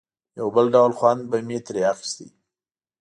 [0.39, 2.25] یو بل ډول خوند به مې ترې اخیسته.